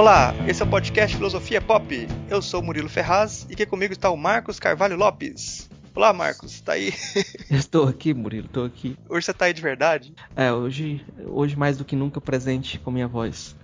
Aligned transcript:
Olá, 0.00 0.34
esse 0.48 0.62
é 0.62 0.64
o 0.64 0.68
podcast 0.70 1.14
Filosofia 1.14 1.60
Pop. 1.60 2.08
Eu 2.30 2.40
sou 2.40 2.62
Murilo 2.62 2.88
Ferraz 2.88 3.46
e 3.50 3.52
aqui 3.52 3.66
comigo 3.66 3.92
está 3.92 4.08
o 4.08 4.16
Marcos 4.16 4.58
Carvalho 4.58 4.96
Lopes. 4.96 5.68
Olá, 5.94 6.10
Marcos, 6.10 6.58
tá 6.62 6.72
aí? 6.72 6.94
Estou 7.50 7.86
aqui, 7.86 8.14
Murilo, 8.14 8.46
estou 8.46 8.64
aqui. 8.64 8.96
Hoje 9.06 9.26
você 9.26 9.34
tá 9.34 9.44
aí 9.44 9.52
de 9.52 9.60
verdade? 9.60 10.14
É, 10.34 10.50
hoje, 10.50 11.04
hoje 11.26 11.54
mais 11.54 11.76
do 11.76 11.84
que 11.84 11.94
nunca 11.94 12.18
presente 12.18 12.78
com 12.78 12.90
minha 12.90 13.06
voz. 13.06 13.54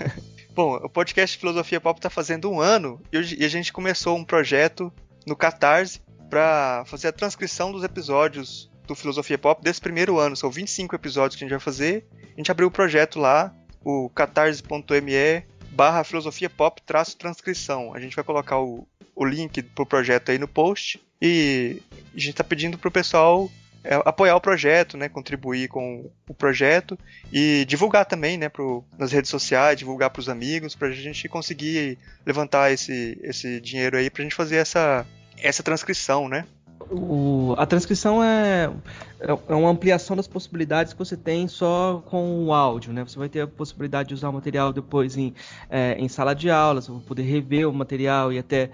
Bom, 0.54 0.74
o 0.74 0.88
podcast 0.90 1.38
Filosofia 1.38 1.80
Pop 1.80 1.98
tá 1.98 2.10
fazendo 2.10 2.50
um 2.50 2.60
ano 2.60 3.00
e 3.10 3.42
a 3.42 3.48
gente 3.48 3.72
começou 3.72 4.18
um 4.18 4.24
projeto 4.24 4.92
no 5.26 5.34
Catarse 5.34 6.02
para 6.28 6.84
fazer 6.84 7.08
a 7.08 7.12
transcrição 7.12 7.72
dos 7.72 7.82
episódios 7.82 8.70
do 8.86 8.94
Filosofia 8.94 9.38
Pop 9.38 9.64
desse 9.64 9.80
primeiro 9.80 10.18
ano. 10.18 10.36
São 10.36 10.50
25 10.50 10.94
episódios 10.94 11.36
que 11.38 11.44
a 11.44 11.46
gente 11.46 11.56
vai 11.56 11.64
fazer. 11.64 12.06
A 12.22 12.36
gente 12.36 12.50
abriu 12.50 12.68
o 12.68 12.70
projeto 12.70 13.18
lá, 13.18 13.50
o 13.82 14.10
catarse.me 14.10 15.55
barra 15.76 16.02
filosofia 16.02 16.48
pop 16.48 16.80
traço 16.82 17.16
transcrição. 17.16 17.94
A 17.94 18.00
gente 18.00 18.16
vai 18.16 18.24
colocar 18.24 18.58
o, 18.58 18.88
o 19.14 19.24
link 19.24 19.62
pro 19.62 19.84
projeto 19.84 20.30
aí 20.30 20.38
no 20.38 20.48
post 20.48 20.98
e 21.20 21.82
a 21.92 22.18
gente 22.18 22.30
está 22.30 22.42
pedindo 22.42 22.78
pro 22.78 22.90
pessoal 22.90 23.50
é, 23.84 23.94
apoiar 24.04 24.34
o 24.34 24.40
projeto, 24.40 24.96
né, 24.96 25.08
contribuir 25.08 25.68
com 25.68 26.10
o 26.26 26.34
projeto 26.34 26.98
e 27.30 27.64
divulgar 27.68 28.06
também, 28.06 28.38
né, 28.38 28.48
pro, 28.48 28.82
nas 28.98 29.12
redes 29.12 29.30
sociais, 29.30 29.78
divulgar 29.78 30.10
para 30.10 30.20
os 30.20 30.28
amigos, 30.28 30.74
para 30.74 30.88
a 30.88 30.92
gente 30.92 31.28
conseguir 31.28 31.98
levantar 32.24 32.72
esse, 32.72 33.18
esse 33.22 33.60
dinheiro 33.60 33.98
aí 33.98 34.08
para 34.08 34.22
a 34.22 34.24
gente 34.24 34.34
fazer 34.34 34.56
essa, 34.56 35.06
essa 35.38 35.62
transcrição, 35.62 36.28
né? 36.28 36.46
O, 36.90 37.54
a 37.58 37.66
transcrição 37.66 38.22
é, 38.22 38.72
é 39.20 39.54
uma 39.54 39.70
ampliação 39.70 40.16
das 40.16 40.28
possibilidades 40.28 40.92
que 40.92 40.98
você 40.98 41.16
tem 41.16 41.48
só 41.48 42.02
com 42.06 42.44
o 42.44 42.52
áudio, 42.52 42.92
né? 42.92 43.04
Você 43.04 43.18
vai 43.18 43.28
ter 43.28 43.40
a 43.40 43.46
possibilidade 43.46 44.10
de 44.10 44.14
usar 44.14 44.28
o 44.28 44.32
material 44.32 44.72
depois 44.72 45.16
em, 45.16 45.34
é, 45.68 45.96
em 45.98 46.08
sala 46.08 46.34
de 46.34 46.48
aula, 46.48 46.80
você 46.80 46.92
vai 46.92 47.00
poder 47.00 47.22
rever 47.22 47.68
o 47.68 47.72
material 47.72 48.32
e 48.32 48.38
até 48.38 48.70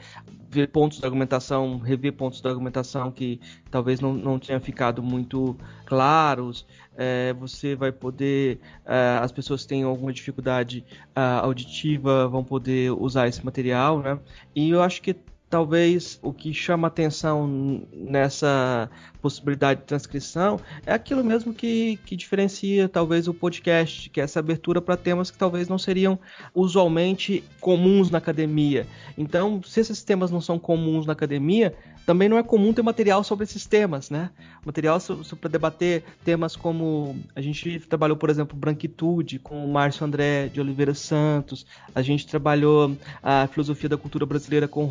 ver 0.51 0.69
pontos 0.69 1.01
da 1.01 1.07
argumentação, 1.07 1.79
rever 1.79 2.13
pontos 2.13 2.43
da 2.43 2.51
argumentação 2.51 3.11
que 3.11 3.41
talvez 3.71 4.01
não, 4.01 4.13
não 4.13 4.39
tenham 4.39 4.61
ficado 4.61 5.03
muito 5.03 5.57
claros. 5.87 6.67
É, 6.95 7.33
você 7.33 7.75
vai 7.75 7.91
poder, 7.91 8.61
é, 8.85 9.19
as 9.23 9.33
pessoas 9.33 9.63
que 9.63 9.69
têm 9.69 9.83
alguma 9.85 10.13
dificuldade 10.13 10.85
é, 11.17 11.21
auditiva 11.21 12.29
vão 12.29 12.45
poder 12.45 12.93
usar 12.93 13.27
esse 13.27 13.43
material, 13.43 14.01
né? 14.01 14.19
E 14.55 14.69
eu 14.69 14.83
acho 14.83 15.01
que 15.01 15.17
talvez 15.53 16.19
o 16.23 16.33
que 16.33 16.55
chama 16.55 16.89
atenção 16.89 17.87
nessa 17.93 18.89
possibilidade 19.21 19.81
de 19.81 19.87
transcrição 19.87 20.59
é 20.87 20.95
aquilo 20.95 21.23
mesmo 21.23 21.53
que, 21.53 21.99
que 22.07 22.17
diferencia 22.17 22.89
talvez 22.89 23.29
o 23.29 23.35
podcast, 23.35 24.09
que 24.09 24.19
é 24.19 24.25
essa 24.25 24.41
abertura 24.41 24.81
para 24.81 24.97
temas 24.97 25.31
que 25.31 25.37
talvez 25.37 25.69
não 25.69 25.77
seriam 25.77 26.19
usualmente 26.55 27.45
comuns 27.61 28.11
na 28.11 28.17
academia. 28.17 28.87
Então, 29.17 29.63
se 29.63 29.79
esses 29.79 30.03
temas 30.03 30.31
não 30.31 30.41
são 30.41 30.59
comuns 30.59 31.05
na 31.05 31.13
academia, 31.13 31.77
também 32.07 32.29
não 32.29 32.39
é 32.39 32.43
comum 32.43 32.73
ter 32.73 32.83
material 32.83 33.23
sobre 33.23 33.45
esses 33.45 33.65
temas, 33.67 34.11
né? 34.11 34.31
Material 34.65 34.99
para 35.41 35.51
debater 35.51 36.03
temas 36.25 36.57
como 36.57 37.17
a 37.35 37.41
gente 37.41 37.79
trabalhou, 37.81 38.17
por 38.17 38.29
exemplo, 38.29 38.57
branquitude 38.57 39.39
com 39.39 39.65
o 39.65 39.73
Márcio 39.73 40.05
André 40.05 40.49
de 40.49 40.61
Oliveira 40.61 40.95
Santos, 40.95 41.65
a 41.95 42.03
gente 42.03 42.27
trabalhou 42.27 42.97
a 43.23 43.47
filosofia 43.47 43.89
da 43.89 43.97
cultura 43.97 44.27
brasileira 44.27 44.67
com 44.67 44.85
o 44.85 44.89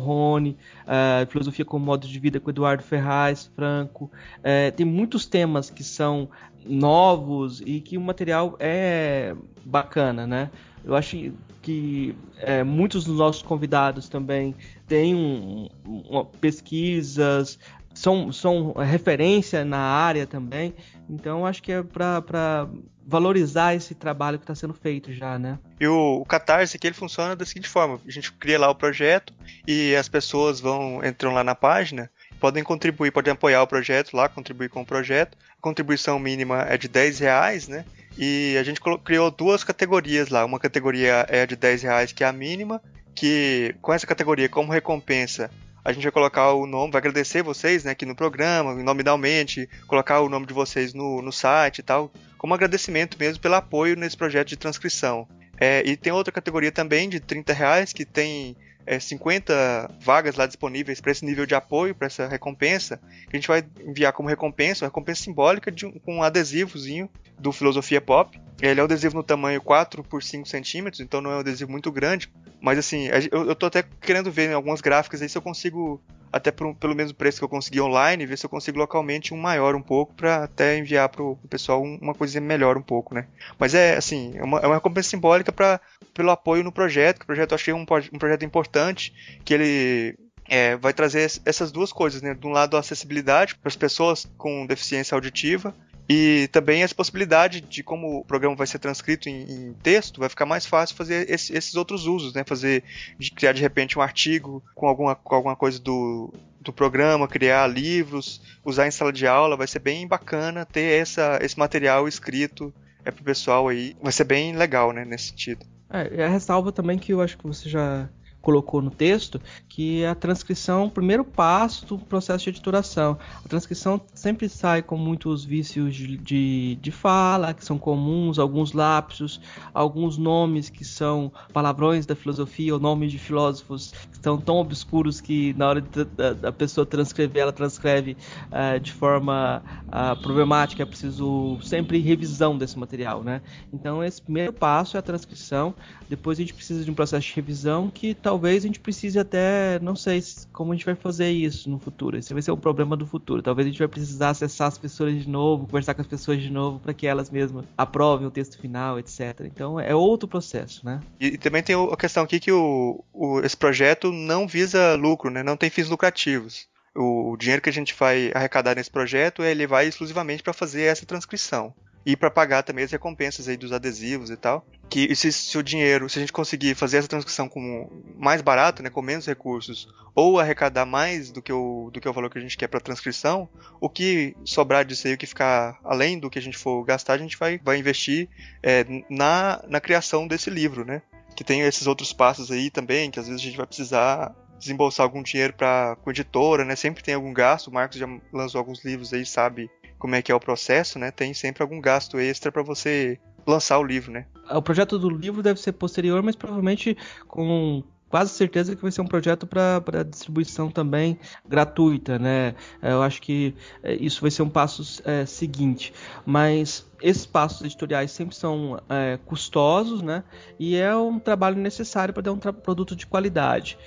A 0.86 1.26
filosofia 1.26 1.64
como 1.64 1.84
modo 1.84 2.06
de 2.06 2.18
vida 2.18 2.40
com 2.40 2.50
Eduardo 2.50 2.82
Ferraz 2.82 3.50
Franco. 3.54 4.10
É, 4.42 4.70
tem 4.70 4.86
muitos 4.86 5.26
temas 5.26 5.70
que 5.70 5.84
são 5.84 6.28
novos 6.64 7.60
e 7.64 7.80
que 7.80 7.98
o 7.98 8.00
material 8.00 8.56
é 8.58 9.34
bacana, 9.64 10.26
né? 10.26 10.50
Eu 10.84 10.94
acho 10.94 11.32
que 11.60 12.14
é, 12.38 12.64
muitos 12.64 13.04
dos 13.04 13.16
nossos 13.16 13.40
convidados 13.40 14.08
também 14.08 14.54
têm 14.88 15.14
um, 15.14 15.68
um, 15.86 16.24
pesquisas, 16.24 17.58
são, 17.94 18.32
são 18.32 18.72
referência 18.72 19.64
na 19.64 19.78
área 19.78 20.26
também. 20.26 20.74
Então 21.08 21.46
acho 21.46 21.62
que 21.62 21.72
é 21.72 21.82
para 21.82 22.68
valorizar 23.04 23.74
esse 23.74 23.94
trabalho 23.94 24.38
que 24.38 24.44
está 24.44 24.54
sendo 24.54 24.72
feito 24.72 25.12
já, 25.12 25.38
né? 25.38 25.58
E 25.80 25.86
o, 25.86 26.20
o 26.20 26.24
Catarse 26.24 26.76
aqui 26.76 26.86
ele 26.86 26.94
funciona 26.94 27.36
da 27.36 27.44
seguinte 27.44 27.68
forma: 27.68 28.00
a 28.06 28.10
gente 28.10 28.32
cria 28.32 28.58
lá 28.58 28.70
o 28.70 28.74
projeto 28.74 29.32
e 29.66 29.94
as 29.96 30.08
pessoas 30.08 30.60
vão 30.60 31.04
entram 31.04 31.32
lá 31.32 31.42
na 31.42 31.54
página 31.54 32.10
podem 32.42 32.64
contribuir, 32.64 33.12
podem 33.12 33.32
apoiar 33.32 33.62
o 33.62 33.68
projeto 33.68 34.16
lá, 34.16 34.28
contribuir 34.28 34.68
com 34.68 34.80
o 34.80 34.84
projeto. 34.84 35.38
A 35.56 35.62
contribuição 35.62 36.18
mínima 36.18 36.62
é 36.62 36.76
de 36.76 36.88
10 36.88 37.20
reais, 37.20 37.68
né? 37.68 37.84
E 38.18 38.56
a 38.58 38.64
gente 38.64 38.80
criou 39.04 39.30
duas 39.30 39.62
categorias 39.62 40.28
lá. 40.28 40.44
Uma 40.44 40.58
categoria 40.58 41.24
é 41.28 41.42
a 41.42 41.46
de 41.46 41.54
10 41.54 41.82
reais, 41.84 42.10
que 42.10 42.24
é 42.24 42.26
a 42.26 42.32
mínima, 42.32 42.82
que 43.14 43.76
com 43.80 43.92
essa 43.92 44.08
categoria, 44.08 44.48
como 44.48 44.72
recompensa, 44.72 45.52
a 45.84 45.92
gente 45.92 46.02
vai 46.02 46.12
colocar 46.12 46.52
o 46.52 46.66
nome, 46.66 46.92
vai 46.92 47.00
agradecer 47.00 47.42
vocês, 47.42 47.84
né, 47.84 47.90
aqui 47.90 48.06
no 48.06 48.14
programa, 48.14 48.74
nominalmente, 48.74 49.68
colocar 49.86 50.20
o 50.20 50.28
nome 50.28 50.46
de 50.46 50.54
vocês 50.54 50.94
no, 50.94 51.20
no 51.20 51.32
site 51.32 51.78
e 51.78 51.82
tal, 51.82 52.12
como 52.38 52.54
agradecimento 52.54 53.16
mesmo 53.18 53.40
pelo 53.40 53.54
apoio 53.54 53.96
nesse 53.96 54.16
projeto 54.16 54.48
de 54.48 54.56
transcrição. 54.56 55.26
É, 55.58 55.82
e 55.84 55.96
tem 55.96 56.12
outra 56.12 56.32
categoria 56.32 56.72
também 56.72 57.08
de 57.08 57.20
30 57.20 57.52
reais 57.52 57.92
que 57.92 58.04
tem 58.04 58.56
é, 58.86 58.98
50 58.98 59.96
vagas 60.00 60.36
lá 60.36 60.46
disponíveis 60.46 61.00
para 61.00 61.12
esse 61.12 61.24
nível 61.24 61.46
de 61.46 61.54
apoio, 61.54 61.94
para 61.94 62.06
essa 62.06 62.26
recompensa, 62.26 62.98
que 63.28 63.36
a 63.36 63.36
gente 63.36 63.48
vai 63.48 63.64
enviar 63.80 64.12
como 64.12 64.28
recompensa, 64.28 64.84
uma 64.84 64.88
recompensa 64.88 65.22
simbólica 65.22 65.70
de 65.70 65.86
um, 65.86 65.92
com 65.92 66.16
um 66.16 66.22
adesivozinho 66.22 67.08
do 67.38 67.52
Filosofia 67.52 68.00
Pop. 68.00 68.40
Ele 68.60 68.80
é 68.80 68.82
um 68.82 68.86
adesivo 68.86 69.16
no 69.16 69.22
tamanho 69.22 69.60
4 69.60 70.02
por 70.04 70.22
5 70.22 70.48
centímetros, 70.48 71.00
então 71.00 71.20
não 71.20 71.30
é 71.30 71.36
um 71.36 71.40
adesivo 71.40 71.70
muito 71.70 71.90
grande. 71.90 72.32
Mas 72.62 72.78
assim, 72.78 73.08
eu, 73.32 73.48
eu 73.48 73.56
tô 73.56 73.66
até 73.66 73.82
querendo 74.00 74.30
ver 74.30 74.50
em 74.50 74.54
algumas 74.54 74.80
gráficas 74.80 75.20
aí 75.20 75.28
se 75.28 75.36
eu 75.36 75.42
consigo 75.42 76.00
até 76.32 76.52
por, 76.52 76.72
pelo 76.76 76.94
mesmo 76.94 77.14
preço 77.14 77.38
que 77.38 77.44
eu 77.44 77.48
consegui 77.48 77.80
online, 77.80 78.24
ver 78.24 78.38
se 78.38 78.46
eu 78.46 78.50
consigo 78.50 78.78
localmente 78.78 79.34
um 79.34 79.36
maior 79.36 79.74
um 79.74 79.82
pouco 79.82 80.14
para 80.14 80.44
até 80.44 80.78
enviar 80.78 81.08
pro, 81.08 81.36
pro 81.36 81.48
pessoal 81.48 81.82
uma 81.82 82.14
coisa 82.14 82.40
melhor 82.40 82.78
um 82.78 82.82
pouco, 82.82 83.14
né? 83.14 83.26
Mas 83.58 83.74
é 83.74 83.96
assim, 83.96 84.32
é 84.36 84.44
uma, 84.44 84.60
é 84.60 84.66
uma 84.66 84.76
recompensa 84.76 85.10
simbólica 85.10 85.50
para 85.50 85.80
pelo 86.14 86.30
apoio 86.30 86.62
no 86.62 86.70
projeto, 86.70 87.18
que 87.18 87.24
o 87.24 87.26
projeto 87.26 87.50
eu 87.50 87.56
achei 87.56 87.74
um, 87.74 87.82
um 87.82 88.18
projeto 88.18 88.44
importante, 88.44 89.12
que 89.44 89.52
ele 89.52 90.16
é, 90.48 90.76
vai 90.76 90.92
trazer 90.92 91.30
essas 91.44 91.72
duas 91.72 91.92
coisas, 91.92 92.22
né? 92.22 92.32
De 92.32 92.46
um 92.46 92.50
lado 92.50 92.76
a 92.76 92.80
acessibilidade 92.80 93.56
para 93.56 93.68
as 93.68 93.76
pessoas 93.76 94.30
com 94.38 94.66
deficiência 94.66 95.16
auditiva 95.16 95.74
e 96.12 96.48
também 96.48 96.82
essa 96.82 96.94
possibilidade 96.94 97.62
de 97.62 97.82
como 97.82 98.18
o 98.18 98.24
programa 98.24 98.54
vai 98.54 98.66
ser 98.66 98.78
transcrito 98.78 99.30
em, 99.30 99.44
em 99.50 99.72
texto, 99.82 100.20
vai 100.20 100.28
ficar 100.28 100.44
mais 100.44 100.66
fácil 100.66 100.94
fazer 100.94 101.30
esse, 101.30 101.56
esses 101.56 101.74
outros 101.74 102.06
usos, 102.06 102.34
né? 102.34 102.44
Fazer, 102.46 102.84
de 103.18 103.30
criar 103.30 103.52
de 103.52 103.62
repente 103.62 103.98
um 103.98 104.02
artigo 104.02 104.62
com 104.74 104.86
alguma, 104.86 105.14
com 105.14 105.34
alguma 105.34 105.56
coisa 105.56 105.80
do, 105.80 106.30
do 106.60 106.70
programa, 106.70 107.26
criar 107.26 107.66
livros, 107.66 108.42
usar 108.62 108.86
em 108.86 108.90
sala 108.90 109.10
de 109.10 109.26
aula, 109.26 109.56
vai 109.56 109.66
ser 109.66 109.78
bem 109.78 110.06
bacana 110.06 110.66
ter 110.66 111.00
essa, 111.00 111.38
esse 111.40 111.58
material 111.58 112.06
escrito 112.06 112.74
é 113.06 113.10
pro 113.10 113.24
pessoal 113.24 113.68
aí. 113.68 113.96
Vai 114.02 114.12
ser 114.12 114.24
bem 114.24 114.54
legal, 114.54 114.92
né, 114.92 115.06
nesse 115.06 115.28
sentido. 115.28 115.64
É, 115.88 116.28
ressalva 116.28 116.72
também 116.72 116.98
que 116.98 117.12
eu 117.12 117.22
acho 117.22 117.38
que 117.38 117.46
você 117.46 117.70
já 117.70 118.06
colocou 118.42 118.82
no 118.82 118.90
texto, 118.90 119.40
que 119.68 120.02
é 120.02 120.08
a 120.08 120.14
transcrição, 120.14 120.86
o 120.86 120.90
primeiro 120.90 121.24
passo 121.24 121.86
do 121.86 121.98
processo 121.98 122.44
de 122.44 122.50
editoração. 122.50 123.16
A 123.44 123.48
transcrição 123.48 124.00
sempre 124.12 124.48
sai 124.48 124.82
com 124.82 124.96
muitos 124.96 125.44
vícios 125.44 125.94
de, 125.94 126.16
de, 126.18 126.74
de 126.76 126.90
fala, 126.90 127.54
que 127.54 127.64
são 127.64 127.78
comuns, 127.78 128.38
alguns 128.38 128.72
lapsos, 128.72 129.40
alguns 129.72 130.18
nomes 130.18 130.68
que 130.68 130.84
são 130.84 131.32
palavrões 131.52 132.04
da 132.04 132.14
filosofia, 132.14 132.74
ou 132.74 132.80
nomes 132.80 133.12
de 133.12 133.18
filósofos 133.18 133.92
que 134.10 134.18
são 134.20 134.38
tão 134.38 134.56
obscuros 134.56 135.20
que 135.20 135.54
na 135.54 135.68
hora 135.68 135.80
da, 135.80 136.52
pessoa 136.52 136.84
transcrever, 136.84 137.42
ela 137.42 137.52
transcreve 137.52 138.16
uh, 138.50 138.78
de 138.80 138.92
forma 138.92 139.62
uh, 139.88 140.20
problemática, 140.20 140.82
é 140.82 140.86
preciso 140.86 141.58
sempre 141.62 141.98
revisão 141.98 142.58
desse 142.58 142.78
material, 142.78 143.22
né? 143.22 143.40
Então 143.72 144.02
esse 144.02 144.20
primeiro 144.20 144.52
passo 144.52 144.96
é 144.96 145.00
a 145.00 145.02
transcrição, 145.02 145.74
depois 146.08 146.38
a 146.38 146.42
gente 146.42 146.54
precisa 146.54 146.84
de 146.84 146.90
um 146.90 146.94
processo 146.94 147.26
de 147.26 147.34
revisão 147.34 147.88
que 147.88 148.14
talvez 148.32 148.64
a 148.64 148.66
gente 148.66 148.80
precise 148.80 149.18
até, 149.18 149.78
não 149.80 149.94
sei 149.94 150.24
como 150.54 150.72
a 150.72 150.74
gente 150.74 150.86
vai 150.86 150.94
fazer 150.94 151.30
isso 151.30 151.68
no 151.68 151.78
futuro. 151.78 152.16
Esse 152.16 152.32
vai 152.32 152.40
ser 152.40 152.50
um 152.50 152.56
problema 152.56 152.96
do 152.96 153.06
futuro. 153.06 153.42
Talvez 153.42 153.66
a 153.66 153.70
gente 153.70 153.78
vai 153.78 153.88
precisar 153.88 154.30
acessar 154.30 154.68
as 154.68 154.78
pessoas 154.78 155.22
de 155.22 155.28
novo, 155.28 155.66
conversar 155.66 155.92
com 155.92 156.00
as 156.00 156.06
pessoas 156.06 156.40
de 156.40 156.48
novo 156.48 156.80
para 156.80 156.94
que 156.94 157.06
elas 157.06 157.30
mesmas 157.30 157.66
aprovem 157.76 158.26
o 158.26 158.30
texto 158.30 158.58
final, 158.58 158.98
etc. 158.98 159.40
Então 159.40 159.78
é 159.78 159.94
outro 159.94 160.26
processo, 160.26 160.82
né? 160.82 161.00
E, 161.20 161.26
e 161.26 161.38
também 161.38 161.62
tem 161.62 161.76
a 161.76 161.96
questão 161.96 162.22
aqui 162.22 162.40
que 162.40 162.50
o, 162.50 163.04
o, 163.12 163.40
esse 163.40 163.56
projeto 163.56 164.10
não 164.10 164.48
visa 164.48 164.94
lucro, 164.94 165.30
né? 165.30 165.42
Não 165.42 165.56
tem 165.56 165.68
fins 165.68 165.90
lucrativos. 165.90 166.66
O, 166.96 167.36
dinheiro 167.38 167.60
que 167.60 167.68
a 167.68 167.72
gente 167.72 167.94
vai 167.94 168.30
arrecadar 168.34 168.76
nesse 168.76 168.90
projeto 168.90 169.42
ele 169.42 169.66
vai 169.66 169.88
exclusivamente 169.88 170.42
para 170.42 170.54
fazer 170.54 170.84
essa 170.84 171.04
transcrição 171.04 171.74
e 172.04 172.16
para 172.16 172.30
pagar 172.30 172.62
também 172.62 172.84
as 172.84 172.90
recompensas 172.90 173.48
aí 173.48 173.56
dos 173.56 173.72
adesivos 173.72 174.30
e 174.30 174.36
tal. 174.36 174.66
Que 174.88 175.14
se, 175.16 175.32
se, 175.32 175.56
o 175.56 175.62
dinheiro, 175.62 176.08
se 176.08 176.18
a 176.18 176.20
gente 176.20 176.32
conseguir 176.32 176.74
fazer 176.74 176.98
essa 176.98 177.08
transcrição 177.08 177.48
com 177.48 177.88
mais 178.18 178.42
barato, 178.42 178.82
né, 178.82 178.90
com 178.90 179.00
menos 179.00 179.26
recursos, 179.26 179.88
ou 180.14 180.38
arrecadar 180.38 180.84
mais 180.84 181.30
do 181.30 181.40
que 181.40 181.52
o, 181.52 181.90
do 181.90 182.00
que 182.00 182.08
o 182.08 182.12
valor 182.12 182.28
que 182.28 182.38
a 182.38 182.42
gente 182.42 182.58
quer 182.58 182.68
para 182.68 182.80
transcrição, 182.80 183.48
o 183.80 183.88
que 183.88 184.36
sobrar 184.44 184.84
disso 184.84 185.06
aí, 185.06 185.14
o 185.14 185.18
que 185.18 185.26
ficar 185.26 185.78
além 185.82 186.18
do 186.18 186.28
que 186.28 186.38
a 186.38 186.42
gente 186.42 186.58
for 186.58 186.84
gastar, 186.84 187.14
a 187.14 187.18
gente 187.18 187.38
vai, 187.38 187.58
vai 187.58 187.78
investir 187.78 188.28
é, 188.62 188.84
na, 189.08 189.64
na 189.68 189.80
criação 189.80 190.26
desse 190.26 190.50
livro, 190.50 190.84
né? 190.84 191.00
que 191.34 191.44
tem 191.44 191.62
esses 191.62 191.86
outros 191.86 192.12
passos 192.12 192.50
aí 192.50 192.70
também, 192.70 193.10
que 193.10 193.18
às 193.18 193.26
vezes 193.26 193.40
a 193.40 193.44
gente 193.44 193.56
vai 193.56 193.66
precisar 193.66 194.34
desembolsar 194.58 195.04
algum 195.04 195.22
dinheiro 195.22 195.54
para 195.54 195.96
com 195.96 196.10
editora, 196.10 196.64
né? 196.64 196.76
Sempre 196.76 197.02
tem 197.02 197.14
algum 197.14 197.32
gasto. 197.32 197.68
O 197.68 197.72
Marcos 197.72 197.98
já 197.98 198.06
lançou 198.32 198.58
alguns 198.58 198.84
livros 198.84 199.12
aí, 199.12 199.26
sabe 199.26 199.70
como 200.02 200.16
é 200.16 200.20
que 200.20 200.32
é 200.32 200.34
o 200.34 200.40
processo, 200.40 200.98
né? 200.98 201.12
Tem 201.12 201.32
sempre 201.32 201.62
algum 201.62 201.80
gasto 201.80 202.18
extra 202.18 202.50
para 202.50 202.60
você 202.60 203.20
lançar 203.46 203.78
o 203.78 203.84
livro, 203.84 204.10
né? 204.10 204.26
O 204.50 204.60
projeto 204.60 204.98
do 204.98 205.08
livro 205.08 205.44
deve 205.44 205.60
ser 205.60 205.70
posterior, 205.70 206.20
mas 206.24 206.34
provavelmente 206.34 206.96
com 207.28 207.84
quase 208.08 208.32
certeza 208.32 208.74
que 208.74 208.82
vai 208.82 208.90
ser 208.90 209.00
um 209.00 209.06
projeto 209.06 209.46
para 209.46 210.02
distribuição 210.02 210.72
também 210.72 211.20
gratuita, 211.48 212.18
né? 212.18 212.56
Eu 212.82 213.00
acho 213.00 213.22
que 213.22 213.54
é, 213.80 213.94
isso 213.94 214.20
vai 214.20 214.32
ser 214.32 214.42
um 214.42 214.48
passo 214.48 215.00
é, 215.04 215.24
seguinte, 215.24 215.94
mas 216.26 216.84
esses 217.02 217.26
passos 217.26 217.62
editoriais 217.62 218.10
sempre 218.10 218.34
são 218.34 218.80
é, 218.88 219.18
custosos, 219.26 220.00
né? 220.02 220.22
E 220.58 220.76
é 220.76 220.94
um 220.94 221.18
trabalho 221.18 221.56
necessário 221.56 222.14
para 222.14 222.22
dar 222.22 222.32
um 222.32 222.38
produto 222.38 222.94
de 222.94 223.06
qualidade. 223.06 223.78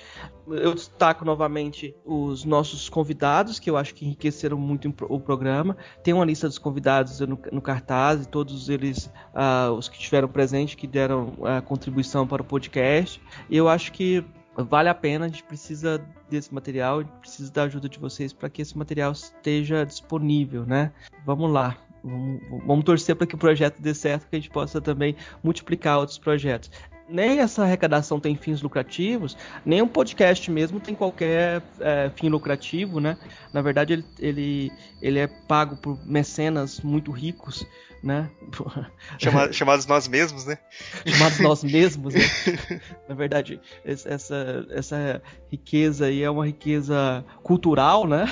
Eu 0.48 0.76
destaco 0.76 1.26
novamente 1.26 1.96
os 2.06 2.46
nossos 2.46 2.88
convidados, 2.88 3.58
que 3.58 3.70
eu 3.70 3.78
acho 3.78 3.96
que 3.96 4.06
enriqueceram 4.06 4.58
muito 4.58 4.94
o 5.10 5.20
programa. 5.20 5.76
Tem 6.04 6.14
uma 6.14 6.26
lista 6.26 6.48
dos 6.48 6.60
convidados 6.60 7.20
no, 7.22 7.40
no 7.52 7.62
cartaz, 7.62 8.24
e 8.24 8.28
todos 8.28 8.70
eles, 8.70 9.12
uh, 9.34 9.72
os 9.72 9.90
que 9.90 9.98
estiveram 9.98 10.28
presentes, 10.28 10.76
que 10.76 10.86
deram 10.86 11.30
uh, 11.40 11.62
contribuição 11.66 12.28
para 12.28 12.44
o 12.44 12.46
podcast. 12.46 13.20
E 13.50 13.58
eu 13.58 13.68
acho 13.68 13.92
que 13.92 14.24
vale 14.56 14.88
a 14.88 14.96
pena, 14.96 15.26
a 15.26 15.28
gente 15.28 15.44
precisa 15.44 16.06
desse 16.30 16.54
material, 16.54 17.00
a 17.00 17.04
precisa 17.04 17.52
da 17.52 17.64
ajuda 17.64 17.90
de 17.90 18.00
vocês 18.00 18.32
para 18.32 18.50
que 18.50 18.62
esse 18.62 18.78
material 18.78 19.12
esteja 19.12 19.84
disponível, 19.84 20.66
né? 20.66 20.92
Vamos 21.26 21.52
lá. 21.52 21.85
Vamos, 22.06 22.42
vamos 22.66 22.86
torcer 22.86 23.16
para 23.16 23.25
que 23.25 23.36
o 23.36 23.38
projeto 23.38 23.81
dê 23.81 23.94
certo, 23.94 24.30
que 24.30 24.36
a 24.36 24.40
gente 24.40 24.50
possa 24.50 24.80
também 24.80 25.16
multiplicar 25.44 25.98
outros 25.98 26.19
projetos 26.19 26.69
nem 27.07 27.40
essa 27.40 27.63
arrecadação 27.63 28.19
tem 28.19 28.36
fins 28.36 28.62
lucrativos, 28.62 29.38
nem 29.66 29.81
um 29.81 29.88
podcast 29.88 30.50
mesmo 30.50 30.80
tem 30.80 30.96
qualquer 30.96 31.62
é, 31.80 32.12
fim 32.16 32.30
lucrativo, 32.30 33.00
né? 33.00 33.18
Na 33.54 33.62
verdade, 33.62 33.94
ele, 33.94 34.06
ele, 34.19 34.72
ele 35.02 35.19
é 35.19 35.28
pago 35.28 35.78
por 35.78 36.00
mecenas 36.06 36.81
muito 36.81 37.12
ricos, 37.12 37.66
né? 38.04 38.30
Chama, 39.19 39.51
chamados 39.51 39.86
nós 39.86 40.08
mesmos, 40.08 40.46
né? 40.46 40.58
Chamados 41.06 41.40
nós 41.40 41.63
mesmos, 41.63 42.13
né? 42.13 42.22
Na 43.08 43.16
verdade, 43.16 43.60
essa, 43.84 44.66
essa 44.69 45.22
riqueza 45.51 46.06
aí 46.06 46.24
é 46.24 46.30
uma 46.30 46.46
riqueza 46.46 47.24
cultural, 47.44 48.08
né? 48.08 48.25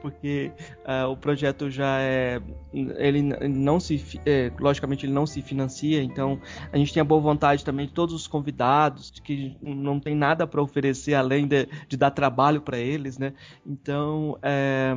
Porque 0.00 0.52
uh, 0.84 1.10
o 1.10 1.16
projeto 1.16 1.70
já 1.70 2.00
é. 2.00 2.40
Ele 2.72 3.22
não 3.22 3.80
se. 3.80 4.20
É, 4.24 4.50
logicamente, 4.58 5.06
ele 5.06 5.12
não 5.12 5.26
se 5.26 5.42
financia, 5.42 6.02
então 6.02 6.40
a 6.72 6.76
gente 6.76 6.92
tem 6.92 7.00
a 7.00 7.04
boa 7.04 7.20
vontade 7.20 7.64
também 7.64 7.86
de 7.86 7.92
todos 7.92 8.14
os 8.14 8.26
convidados, 8.26 9.10
que 9.10 9.56
não 9.62 9.98
tem 10.00 10.14
nada 10.14 10.46
para 10.46 10.62
oferecer 10.62 11.14
além 11.14 11.46
de, 11.46 11.68
de 11.88 11.96
dar 11.96 12.10
trabalho 12.10 12.60
para 12.60 12.78
eles, 12.78 13.18
né? 13.18 13.32
Então, 13.64 14.38
é, 14.42 14.94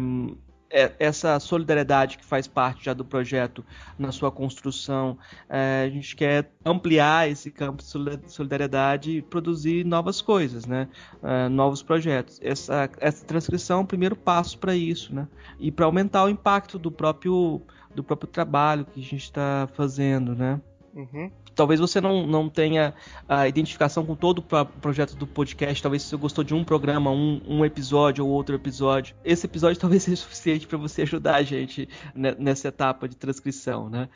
essa 0.70 1.40
solidariedade 1.40 2.18
que 2.18 2.26
faz 2.26 2.48
parte 2.48 2.86
já 2.86 2.94
do 2.94 3.04
projeto 3.04 3.66
na 3.98 4.12
sua 4.12 4.32
construção, 4.32 5.18
é, 5.50 5.84
a 5.86 5.90
gente 5.90 6.16
quer 6.16 6.52
ampliar 6.64 7.30
esse 7.30 7.50
campo 7.50 7.84
de 7.84 8.32
solidariedade 8.32 9.18
e 9.18 9.22
produzir 9.22 9.84
novas 9.86 10.22
coisas, 10.22 10.66
né? 10.66 10.88
É, 11.24 11.50
novos 11.50 11.82
projetos. 11.82 12.40
Essa, 12.42 12.90
essa 13.00 13.26
transcrição 13.26 13.80
é 13.80 13.84
o 13.84 13.88
primeiro 13.88 14.16
passo 14.16 14.58
para 14.58 14.76
isso, 14.76 15.14
né? 15.14 15.28
E 15.60 15.72
para 15.72 15.86
aumentar 15.86 16.24
o 16.26 16.30
impacto 16.30 16.78
do 16.78 16.92
próprio, 16.92 17.62
do 17.94 18.04
próprio 18.04 18.30
trabalho 18.30 18.86
que 18.86 19.00
a 19.00 19.04
gente 19.04 19.24
está 19.24 19.68
fazendo, 19.74 20.36
né? 20.36 20.62
Uhum. 20.94 21.32
Talvez 21.56 21.80
você 21.80 22.00
não, 22.00 22.26
não 22.26 22.50
tenha 22.50 22.94
a 23.28 23.48
identificação 23.48 24.06
com 24.06 24.16
todo 24.16 24.40
o 24.40 24.66
projeto 24.66 25.16
do 25.16 25.28
podcast. 25.28 25.82
Talvez 25.82 26.04
você 26.04 26.16
gostou 26.16 26.44
de 26.44 26.54
um 26.54 26.64
programa, 26.64 27.12
um, 27.12 27.42
um 27.48 27.66
episódio 27.66 28.26
ou 28.26 28.32
outro 28.32 28.56
episódio. 28.56 29.16
Esse 29.24 29.46
episódio 29.46 29.80
talvez 29.82 30.04
seja 30.04 30.18
suficiente 30.18 30.68
para 30.68 30.78
você 30.78 31.04
ajudar 31.04 31.36
a 31.36 31.44
gente 31.44 31.88
nessa 32.16 32.68
etapa 32.68 33.08
de 33.08 33.16
transcrição, 33.16 33.90
né? 33.90 34.10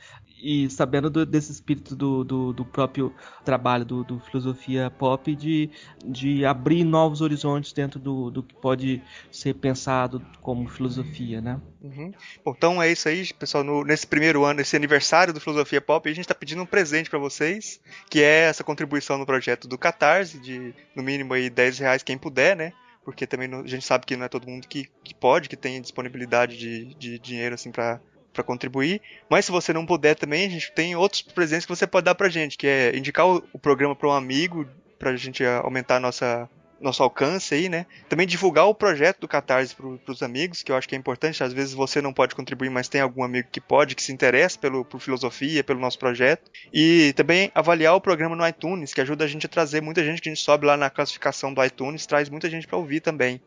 e 0.43 0.69
sabendo 0.69 1.09
do, 1.09 1.25
desse 1.25 1.53
espírito 1.53 1.95
do, 1.95 2.23
do, 2.23 2.53
do 2.53 2.65
próprio 2.65 3.15
trabalho 3.45 3.85
do, 3.85 4.03
do, 4.03 4.19
filosofia 4.19 4.91
pop 4.91 5.33
de, 5.33 5.69
de 6.05 6.45
abrir 6.45 6.83
novos 6.83 7.21
horizontes 7.21 7.71
dentro 7.71 7.97
do, 7.97 8.29
do 8.29 8.43
que 8.43 8.53
pode 8.53 9.01
ser 9.31 9.53
pensado 9.53 10.21
como 10.41 10.67
filosofia, 10.67 11.39
né? 11.39 11.61
Uhum. 11.81 12.11
Bom, 12.43 12.53
então 12.57 12.81
é 12.81 12.91
isso 12.91 13.07
aí, 13.07 13.33
pessoal. 13.33 13.63
No, 13.63 13.85
nesse 13.85 14.05
primeiro 14.05 14.43
ano, 14.43 14.59
esse 14.59 14.75
aniversário 14.75 15.33
do 15.33 15.39
Filosofia 15.39 15.79
Pop, 15.79 16.09
a 16.09 16.13
gente 16.13 16.25
está 16.25 16.35
pedindo 16.35 16.62
um 16.63 16.65
presente 16.65 17.09
para 17.09 17.19
vocês, 17.19 17.79
que 18.09 18.21
é 18.21 18.45
essa 18.45 18.63
contribuição 18.63 19.17
no 19.17 19.25
projeto 19.25 19.67
do 19.67 19.77
Catarse, 19.77 20.39
de 20.39 20.73
no 20.95 21.03
mínimo 21.03 21.33
aí 21.33 21.49
10 21.49 21.79
reais 21.79 22.03
quem 22.03 22.17
puder, 22.17 22.55
né? 22.55 22.73
Porque 23.03 23.27
também 23.27 23.53
a 23.53 23.67
gente 23.67 23.85
sabe 23.85 24.05
que 24.05 24.15
não 24.15 24.25
é 24.25 24.29
todo 24.29 24.47
mundo 24.47 24.67
que, 24.67 24.89
que 25.03 25.13
pode, 25.13 25.49
que 25.49 25.57
tem 25.57 25.81
disponibilidade 25.81 26.57
de, 26.57 26.95
de 26.95 27.19
dinheiro 27.19 27.55
assim 27.55 27.71
para 27.71 27.99
para 28.33 28.43
contribuir. 28.43 28.99
Mas 29.29 29.45
se 29.45 29.51
você 29.51 29.71
não 29.71 29.85
puder 29.85 30.15
também, 30.15 30.47
a 30.47 30.49
gente 30.49 30.71
tem 30.71 30.95
outros 30.95 31.21
presentes 31.21 31.65
que 31.65 31.75
você 31.75 31.85
pode 31.85 32.05
dar 32.05 32.15
pra 32.15 32.29
gente, 32.29 32.57
que 32.57 32.65
é 32.65 32.97
indicar 32.97 33.27
o, 33.27 33.43
o 33.53 33.59
programa 33.59 33.95
para 33.95 34.09
um 34.09 34.11
amigo, 34.11 34.67
pra 34.97 35.15
gente 35.15 35.45
aumentar 35.45 35.97
a 35.97 35.99
nossa 35.99 36.49
nosso 36.83 37.01
alcance 37.01 37.55
aí, 37.55 37.69
né? 37.69 37.85
Também 38.09 38.27
divulgar 38.27 38.67
o 38.67 38.75
projeto 38.75 39.21
do 39.21 39.27
Catarse 39.27 39.75
para 39.75 40.11
os 40.11 40.21
amigos, 40.21 40.61
que 40.61 40.71
eu 40.71 40.75
acho 40.75 40.87
que 40.87 40.95
é 40.95 40.97
importante. 40.97 41.43
Às 41.43 41.53
vezes 41.53 41.73
você 41.73 42.01
não 42.01 42.13
pode 42.13 42.35
contribuir, 42.35 42.69
mas 42.69 42.89
tem 42.89 43.01
algum 43.01 43.23
amigo 43.23 43.47
que 43.51 43.61
pode, 43.61 43.95
que 43.95 44.03
se 44.03 44.11
interessa 44.11 44.59
pelo, 44.59 44.83
por 44.83 44.99
filosofia, 44.99 45.63
pelo 45.63 45.79
nosso 45.79 45.97
projeto. 45.97 46.51
E 46.71 47.13
também 47.13 47.51
avaliar 47.55 47.95
o 47.95 48.01
programa 48.01 48.35
no 48.35 48.47
iTunes, 48.47 48.93
que 48.93 49.01
ajuda 49.01 49.23
a 49.23 49.27
gente 49.27 49.45
a 49.45 49.49
trazer 49.49 49.81
muita 49.81 50.03
gente 50.03 50.21
que 50.21 50.29
a 50.29 50.33
gente 50.33 50.43
sobe 50.43 50.65
lá 50.65 50.75
na 50.75 50.89
classificação 50.89 51.53
do 51.53 51.63
iTunes, 51.63 52.05
traz 52.05 52.29
muita 52.29 52.49
gente 52.49 52.67
para 52.67 52.77
ouvir 52.77 52.99
também. 52.99 53.41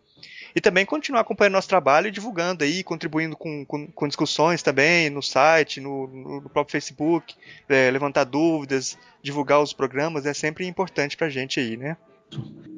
E 0.55 0.61
também 0.61 0.87
continuar 0.87 1.21
acompanhando 1.21 1.53
nosso 1.53 1.69
trabalho 1.69 2.09
e 2.09 2.11
divulgando 2.11 2.65
aí, 2.65 2.83
contribuindo 2.83 3.37
com, 3.37 3.67
com, 3.67 3.87
com 3.89 4.09
discussões 4.09 4.63
também 4.63 5.11
no 5.11 5.23
site, 5.23 5.83
no, 5.83 6.07
no 6.07 6.49
próprio 6.49 6.73
Facebook, 6.73 7.35
é, 7.69 7.91
levantar 7.91 8.25
dúvidas, 8.25 8.97
divulgar 9.23 9.61
os 9.61 9.75
programas, 9.75 10.25
é 10.25 10.33
sempre 10.33 10.67
importante 10.67 11.15
pra 11.15 11.29
gente 11.29 11.61
aí, 11.61 11.77
né? 11.77 11.99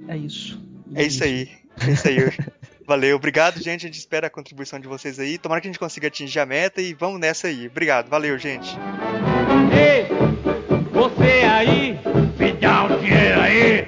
É 0.09 0.17
isso. 0.17 0.61
É, 0.95 1.05
isso 1.05 1.25
aí. 1.25 1.49
É 1.81 1.91
isso 1.91 2.09
aí. 2.09 2.17
Valeu, 2.87 3.17
obrigado, 3.17 3.63
gente. 3.63 3.85
A 3.85 3.89
gente 3.89 3.99
espera 3.99 4.29
a 4.29 4.31
contribuição 4.31 4.81
de 4.81 4.89
vocês 4.89 5.19
aí. 5.19 5.37
Tomara 5.37 5.61
que 5.61 5.69
a 5.69 5.71
gente 5.71 5.79
consiga 5.79 6.09
atingir 6.09 6.41
a 6.41 6.47
meta 6.47 6.81
e 6.81 6.95
vamos 6.95 7.21
nessa 7.21 7.49
aí. 7.49 7.67
Obrigado, 7.67 8.09
valeu, 8.09 8.39
gente. 8.39 8.75
Ei, 9.71 10.07
você 10.91 11.45
aí, 11.45 11.99
me 12.39 12.53
dá 12.53 12.85
um 12.85 12.99
dinheiro 12.99 13.41
aí, 13.41 13.87
me 13.87 13.87
dá 13.87 13.87
um 13.87 13.88